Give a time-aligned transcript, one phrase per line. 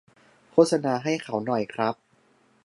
[0.51, 1.95] โฆษณาให้เขาหน่อยครับ